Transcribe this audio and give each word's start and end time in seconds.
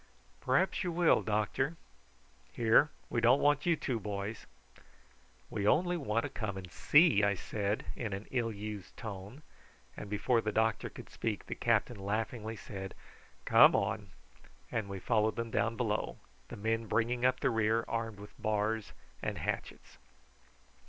"P'r'aps 0.43 0.83
you 0.83 0.91
will, 0.91 1.21
doctor. 1.21 1.77
Here, 2.51 2.89
we 3.11 3.21
don't 3.21 3.39
want 3.39 3.67
you 3.67 3.75
two 3.75 3.99
boys." 3.99 4.47
"We 5.51 5.67
only 5.67 5.95
want 5.95 6.23
to 6.23 6.29
come 6.29 6.57
and 6.57 6.71
see," 6.71 7.23
I 7.23 7.35
said 7.35 7.85
in 7.95 8.11
an 8.11 8.25
ill 8.31 8.51
used 8.51 8.97
tone; 8.97 9.43
and 9.95 10.09
before 10.09 10.41
the 10.41 10.51
doctor 10.51 10.89
could 10.89 11.11
speak 11.11 11.45
the 11.45 11.53
captain 11.53 11.99
laughingly 11.99 12.55
said, 12.55 12.95
"Come 13.45 13.75
on," 13.75 14.09
and 14.71 14.89
we 14.89 14.97
followed 14.97 15.35
them 15.35 15.51
down 15.51 15.77
below, 15.77 16.17
the 16.47 16.57
men 16.57 16.87
bringing 16.87 17.23
up 17.23 17.39
the 17.39 17.51
rear, 17.51 17.85
armed 17.87 18.19
with 18.19 18.31
bars 18.41 18.93
and 19.21 19.37
hatchets. 19.37 19.99